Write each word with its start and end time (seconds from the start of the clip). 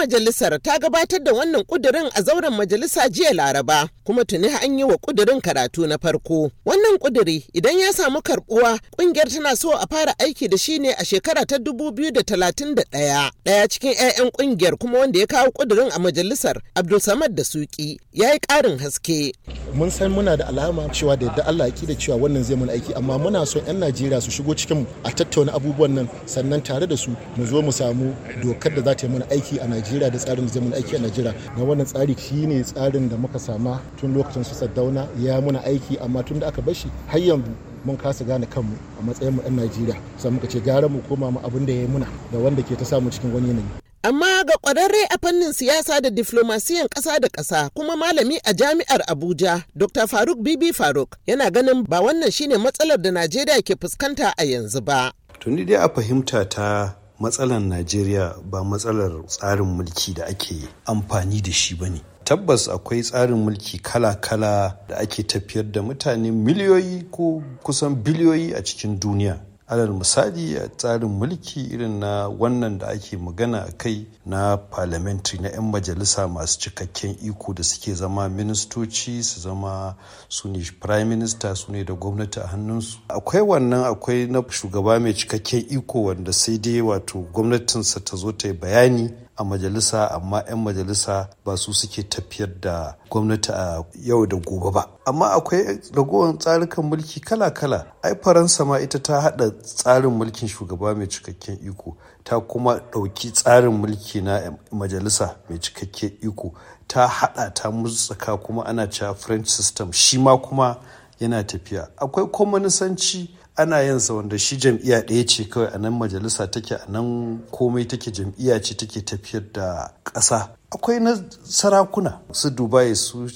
majalisar 0.00 0.60
ta 0.62 0.78
gabatar 0.78 1.20
da 1.22 1.32
wannan 1.32 1.64
kudirin 1.64 2.08
a 2.14 2.22
zauren 2.22 2.54
majalisa 2.54 3.08
jiya 3.08 3.32
Laraba 3.32 3.88
kuma 4.04 4.24
tuni 4.24 4.48
an 4.48 4.78
yi 4.78 4.84
wa 4.84 4.96
kudirin 4.98 5.40
karatu 5.40 5.86
na 5.86 5.98
farko. 5.98 6.50
Wannan 6.66 6.98
kudiri 6.98 7.44
idan 7.52 7.78
ya 7.78 7.92
samu 7.92 8.22
karbuwa 8.22 8.78
ƙungiyar 8.98 9.28
tana 9.28 9.56
so 9.56 9.72
a 9.76 9.86
fara 9.86 10.14
aiki 10.18 10.48
da 10.48 10.56
shi 10.58 10.78
ne 10.78 10.90
a 10.98 11.04
shekara 11.04 11.44
ta 11.46 11.56
2031. 11.56 13.30
Daya 13.44 13.68
cikin 13.68 13.92
'ya'yan 13.92 14.30
ƙungiyar 14.32 14.76
kuma 14.78 14.98
wanda 14.98 15.18
ya 15.20 15.26
kawo 15.26 15.50
kudirin 15.52 15.90
a 15.92 15.98
majalisar 15.98 16.56
Abdulsamad 16.74 17.34
da 17.36 17.44
Suki 17.44 18.00
ya 18.12 18.32
yi 18.32 18.38
ƙarin 18.38 18.78
haske. 18.80 19.32
Mun 19.74 19.90
san 19.90 20.10
muna 20.12 20.36
da 20.38 20.46
alama 20.48 20.88
cewa 20.88 21.16
da 21.18 21.26
yadda 21.26 21.46
Allah 21.46 21.66
ya 21.68 21.86
da 21.86 21.94
cewa 21.94 22.16
wannan 22.18 22.42
zai 22.42 22.56
mun 22.56 22.68
aiki 22.70 22.94
amma 22.96 23.18
muna 23.18 23.46
son 23.46 23.62
'yan 23.66 23.76
Najeriya 23.80 24.20
su 24.22 24.30
shigo 24.30 24.54
cikin 24.56 24.86
a 25.04 25.10
tattauna 25.12 25.52
abubuwan 25.52 25.90
nan 25.94 26.08
sannan 26.26 26.62
tare 26.64 26.86
da 26.86 26.96
su 26.96 27.10
mu 27.36 27.46
zo 27.46 27.62
mu 27.62 27.70
samu 27.72 28.14
dokar 28.42 28.74
da 28.74 28.82
za 28.82 28.94
ta 28.94 29.06
yi 29.06 29.12
mana 29.12 29.26
aiki 29.30 29.60
a 29.60 29.66
Najeriya 29.68 29.89
da 29.98 30.10
tsarin 30.18 30.46
da 30.46 30.52
zai 30.52 30.62
aiki 30.78 30.96
a 30.96 30.98
Najeriya. 31.00 31.34
Na 31.56 31.64
wannan 31.64 31.86
tsari 31.86 32.14
shine 32.18 32.62
tsarin 32.62 33.08
da 33.10 33.16
muka 33.16 33.38
sama 33.38 33.80
tun 33.98 34.14
lokacin 34.14 34.44
su 34.44 34.54
Saddauna 34.54 35.08
ya 35.18 35.40
muna 35.40 35.64
aiki 35.64 35.98
amma 35.98 36.22
tun 36.22 36.38
da 36.38 36.46
aka 36.48 36.62
bashi 36.62 36.88
har 37.08 37.18
yanzu 37.18 37.50
mun 37.84 37.96
kasa 37.96 38.24
gane 38.24 38.46
kanmu 38.46 38.76
a 39.00 39.02
matsayin 39.02 39.32
mu 39.34 39.42
'yan 39.42 39.56
Najeriya 39.56 39.96
sai 40.18 40.30
muka 40.30 40.46
ce 40.46 40.60
gara 40.60 40.88
mu 40.88 41.00
koma 41.08 41.30
mu 41.32 41.40
abin 41.40 41.66
da 41.66 41.72
ya 41.72 41.80
yi 41.80 41.86
muna 41.88 42.06
da 42.32 42.38
wanda 42.38 42.62
ke 42.62 42.76
ta 42.76 42.84
samu 42.84 43.10
cikin 43.10 43.32
wani 43.34 43.48
yanayi. 43.48 43.66
Amma 44.02 44.44
ga 44.48 44.54
ƙwararre 44.64 45.04
a 45.12 45.18
fannin 45.20 45.52
siyasa 45.52 46.00
da 46.00 46.08
diflomasiyan 46.10 46.88
ƙasa 46.88 47.20
da 47.20 47.28
ƙasa 47.28 47.68
kuma 47.76 47.96
malami 47.96 48.38
a 48.44 48.54
jami'ar 48.54 49.04
Abuja, 49.08 49.64
Dr. 49.76 50.06
Faruk 50.08 50.40
Bibi 50.42 50.72
Faruk 50.72 51.16
yana 51.28 51.50
ganin 51.52 51.84
ba 51.84 52.00
wannan 52.00 52.32
shine 52.32 52.56
matsalar 52.56 52.96
da 52.96 53.10
Najeriya 53.12 53.60
ke 53.60 53.76
fuskanta 53.76 54.32
a 54.38 54.44
yanzu 54.44 54.80
ba. 54.84 55.12
Tuni 55.40 55.64
dai 55.68 55.76
a 55.84 55.88
fahimta 55.88 56.48
ta 56.48 56.96
matsalar 57.20 57.60
Najeriya 57.60 58.34
ba 58.50 58.64
matsalar 58.64 59.12
tsarin 59.26 59.66
mulki 59.76 60.14
da 60.14 60.24
ake 60.26 60.54
amfani 60.86 61.40
da 61.40 61.52
shi 61.52 61.74
ba 61.74 61.88
ne. 61.88 62.00
Tabbas 62.24 62.68
akwai 62.68 63.02
tsarin 63.02 63.36
mulki 63.44 63.78
kala-kala 63.78 64.76
da 64.88 64.96
ake 64.98 65.22
tafiyar 65.22 65.64
da 65.72 65.82
mutane 65.82 66.30
miliyoyi 66.30 67.10
ko 67.10 67.42
kusan 67.62 67.94
biliyoyi 67.94 68.54
a 68.54 68.62
cikin 68.64 68.98
duniya. 69.00 69.36
Alal 69.70 69.92
misali 69.92 70.56
a 70.58 70.68
tsarin 70.68 71.08
mulki 71.08 71.60
irin 71.60 71.98
na 72.00 72.28
wannan 72.28 72.78
da 72.78 72.86
ake 72.88 73.16
magana 73.16 73.58
a 73.68 73.72
kai 73.72 74.06
na 74.26 74.56
parliamentary 74.56 75.38
na 75.42 75.48
'yan 75.48 75.70
majalisa 75.70 76.28
masu 76.28 76.58
cikakken 76.60 77.16
iko 77.22 77.52
da 77.54 77.62
suke 77.62 77.94
zama 77.94 78.28
ministoci 78.28 79.22
su 79.22 79.40
zama 79.40 79.94
su 80.28 80.48
ne 80.48 80.58
prime 80.80 81.04
minister 81.04 81.56
su 81.56 81.72
ne 81.72 81.84
da 81.84 81.94
gwamnati 81.94 82.40
a 82.40 82.46
hannunsu. 82.46 82.98
Akwai 83.08 83.42
wannan 83.42 83.84
akwai 83.84 84.26
na 84.26 84.42
shugaba 84.50 84.98
mai 85.00 85.14
cikakken 85.14 85.64
iko 85.70 86.02
wanda 86.02 86.32
sai 86.32 86.58
dai 86.58 86.80
wato 86.80 87.18
gwamnatinsa 87.32 88.00
ta 88.00 88.16
zo 88.16 88.32
ta 88.32 88.48
yi 88.48 88.54
bayani 88.54 89.10
a 89.40 89.44
majalisa 89.44 90.10
amma 90.10 90.42
'yan 90.48 90.58
majalisa 90.62 91.28
ba 91.44 91.56
su 91.56 91.72
suke 91.74 92.02
tafiyar 92.02 92.50
da 92.60 92.94
gwamnati 93.10 93.50
a 93.52 93.82
yau 94.04 94.26
da 94.26 94.36
gobe 94.36 94.70
ba. 94.70 94.86
Amma 95.06 95.30
akwai 95.32 95.80
ragowar 95.96 96.36
tsarukan 96.38 96.84
mulki 96.84 97.20
kala-kala. 97.20 97.86
Ai 98.02 98.14
faransa 98.22 98.64
ma 98.64 98.76
ita 98.80 98.98
ta 98.98 99.20
hada 99.20 99.50
tsarin 99.50 100.12
mulkin 100.12 100.48
shugaba 100.48 100.94
mai 100.94 101.06
cikakken 101.08 101.56
iko 101.68 101.96
ta 102.24 102.40
kuma 102.40 102.80
ɗauki 102.92 103.32
tsarin 103.32 103.72
mulki 103.80 104.20
na 104.20 104.52
majalisa 104.72 105.36
mai 105.48 105.58
cikakken 105.58 106.12
iko 106.28 106.52
ta 106.86 107.06
hada 107.08 107.50
ta 107.50 107.70
mutsaka 107.70 108.36
kuma 108.36 108.62
ana 108.66 108.86
cewa 108.86 109.14
french 109.14 109.48
system 109.48 109.92
shi 109.92 110.18
ma 110.18 110.36
kuma 110.36 110.76
yana 111.20 111.44
tafiya. 111.44 111.88
Akwai 111.96 112.26
kwamanisanci 112.26 113.30
ana 113.60 113.80
yin 113.82 113.98
sa 114.00 114.14
wanda 114.14 114.38
shi 114.38 114.56
jam'iyya 114.56 115.02
ɗaya 115.06 115.24
ce 115.28 115.44
kawai 115.44 115.68
a 115.74 115.78
nan 115.78 115.92
majalisa 115.98 116.50
take 116.50 116.70
a 116.74 116.80
nan 116.88 117.38
komai 117.52 117.84
take 117.88 118.10
jam'iyya 118.10 118.60
ce 118.64 118.74
take 118.74 119.00
tafiyar 119.04 119.44
da 119.52 119.90
ƙasa. 120.04 120.48
Akwai 120.70 121.00
na 121.02 121.12
sarakuna 121.44 122.18
su 122.32 122.50
dubai 122.50 122.94
su 122.96 123.28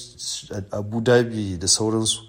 abu 0.73 1.01
dhabi 1.01 1.59
da 1.59 1.67
sauransu. 1.67 2.23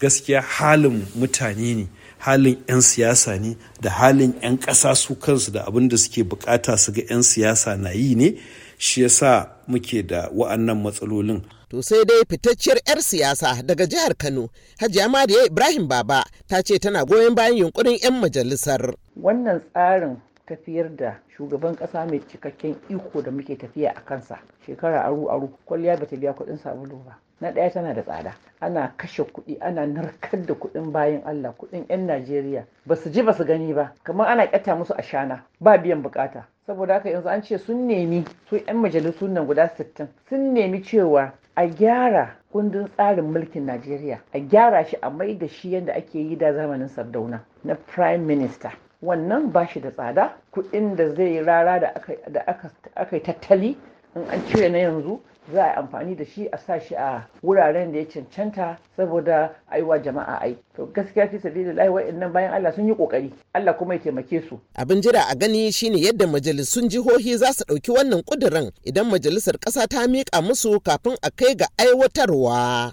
Gaskiya 0.00 0.42
halin 0.42 1.06
mutane 1.18 1.74
ne 1.76 1.88
halin 2.18 2.56
'yan 2.68 2.80
siyasa 2.80 3.38
ne 3.40 3.56
da 3.82 3.90
halin 3.90 4.34
'yan 4.42 4.56
ƙasa 4.58 4.94
su 4.96 5.14
kansu 5.14 5.52
da 5.52 5.64
abin 5.66 5.88
da 5.88 5.96
suke 5.96 6.22
buƙata 6.28 6.78
su 6.78 6.92
ga 6.92 7.02
'yan 7.10 7.22
siyasa 7.22 7.76
na 7.80 7.90
yi 7.90 8.14
ne. 8.14 8.38
Shi 8.78 9.02
yasa 9.02 9.48
muke 9.70 10.02
da 10.02 10.26
wa'annan 10.34 10.82
matsalolin 10.82 11.40
To 11.70 11.78
sai 11.86 12.02
dai 12.02 12.26
fitacciyar 12.26 12.78
'yar 12.82 12.98
siyasa 12.98 13.62
daga 13.62 13.86
jihar 13.86 14.10
Kano, 14.18 14.50
Hajiya 14.82 15.06
Mariya 15.06 15.46
Ibrahim 15.46 15.86
Baba 15.86 16.26
ta 16.50 16.62
ce 16.66 16.78
tana 16.82 17.06
goyon 17.06 17.34
bayan 17.38 17.56
yunkurin 17.62 17.94
'yan 18.02 18.18
majalisar. 18.18 18.90
Wannan 19.14 19.62
tsarin 19.70 20.18
tafiyar 20.50 20.90
da 20.96 21.20
shugaban 21.36 21.76
kasa 21.76 22.06
mai 22.06 22.18
cikakken 22.26 22.74
iko 22.88 23.22
da 23.22 23.30
muke 23.30 23.56
tafiya 23.56 23.90
a 23.96 24.00
kansa 24.04 24.38
shekara 24.66 25.04
aru 25.04 25.30
aru 25.30 25.48
kwalliya 25.64 25.96
bata 25.96 26.16
biya 26.16 26.32
kuɗin 26.34 26.56
sabulu 26.58 26.98
ba. 27.06 27.18
Na 27.40 27.50
ɗaya 27.52 27.70
tana 27.72 27.94
da 27.94 28.02
tsada, 28.02 28.34
ana 28.60 28.92
kashe 28.96 29.22
kuɗi, 29.24 29.56
ana 29.60 29.86
narkar 29.86 30.44
da 30.46 30.54
kuɗin 30.54 30.92
bayan 30.92 31.22
Allah, 31.24 31.54
kuɗin 31.58 31.86
'yan 31.88 32.06
Najeriya. 32.06 32.64
Ba 32.86 32.96
su 32.96 33.08
ji 33.10 33.22
ba 33.22 33.32
su 33.32 33.44
gani 33.44 33.72
ba, 33.72 33.94
kamar 34.04 34.26
ana 34.28 34.44
ƙyata 34.46 34.76
musu 34.76 34.92
a 34.94 35.02
shana, 35.02 35.42
ba 35.60 35.78
biyan 35.78 36.02
buƙata. 36.02 36.44
Saboda 36.66 36.94
haka 36.94 37.08
yanzu 37.08 37.28
an 37.28 37.42
ce 37.42 37.56
sun 37.58 37.86
nemi 37.86 38.24
su 38.50 38.56
'yan 38.56 38.76
majalisun 38.76 39.32
nan 39.32 39.46
guda 39.46 39.68
sittin 39.68 40.08
sun 40.28 40.52
nemi 40.52 40.82
cewa 40.82 41.32
a 41.56 41.66
gyara 41.66 42.36
kundin 42.52 42.86
tsarin 42.96 43.24
mulkin 43.32 43.64
Najeriya 43.66 44.20
a 44.34 44.38
gyara 44.38 44.84
shi 44.84 44.96
a 45.02 45.10
mai 45.10 45.34
da 45.38 45.46
shi 45.48 45.70
yadda 45.70 45.92
ake 45.96 46.14
yi 46.18 46.36
da 46.36 46.52
zamanin 46.52 46.88
Sardauna 46.88 47.40
na 47.64 47.74
Prime 47.74 48.26
Minister. 48.26 48.72
Wannan 49.02 49.52
ba 49.52 49.66
shi 49.68 49.80
da 49.80 49.90
tsada. 49.90 50.34
Kuɗin 50.52 50.96
da 50.96 51.14
zai 51.14 51.42
rara 51.42 51.80
da 51.80 52.40
aka 52.46 53.16
yi 53.16 53.20
tattali 53.22 53.76
in 54.16 54.22
an 54.30 54.40
cire 54.48 54.68
na 54.68 54.78
yanzu 54.78 55.20
za 55.52 55.62
a 55.64 55.68
yi 55.68 55.76
amfani 55.76 56.14
da 56.16 56.24
shi 56.24 56.46
a 56.52 56.58
sa 56.58 56.78
shi 56.78 56.94
a 56.94 57.26
wuraren 57.42 57.92
da 57.92 57.98
ya 57.98 58.04
cancanta 58.04 58.78
saboda 58.96 59.50
aiwa 59.70 59.98
jama'a 59.98 60.38
ai. 60.42 60.56
To 60.76 60.86
gaskiya 60.86 61.28
fi 61.30 61.38
sabili 61.38 61.72
lahi 61.72 61.88
wa'annan 61.88 62.32
bayan 62.32 62.52
Allah 62.54 62.72
sun 62.74 62.88
yi 62.88 62.94
ƙoƙari 62.94 63.30
Allah 63.54 63.74
kuma 63.78 63.94
ya 63.94 64.00
taimake 64.00 64.42
su. 64.48 64.60
Abin 64.76 65.00
jira 65.02 65.24
a 65.30 65.34
gani 65.34 65.70
shine 65.72 65.96
yadda 65.98 66.26
majalisun 66.26 66.88
jihohi 66.88 67.36
za 67.38 67.52
su 67.52 67.64
ɗauki 67.64 67.90
wannan 67.92 68.22
ƙudurin 68.24 68.70
idan 68.84 69.06
majalisar 69.10 69.56
ƙasa 69.58 69.86
ta 69.88 70.06
miƙa 70.06 70.42
musu 70.42 70.80
kafin 70.80 71.16
a 71.22 71.30
kai 71.30 71.54
ga 71.54 71.66
aiwatarwa. 71.78 72.92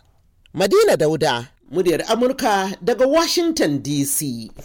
Madina 0.54 0.98
Dauda 0.98 1.50
muryar 1.72 2.02
Amurka 2.08 2.72
daga 2.82 3.08
Washington 3.08 3.80
DC 3.84 4.50